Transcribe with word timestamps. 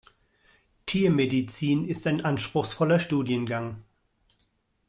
Tiermedizin 0.87 1.87
ist 1.87 2.07
ein 2.07 2.21
anspruchsvoller 2.25 2.97
Studiengang. 2.99 3.83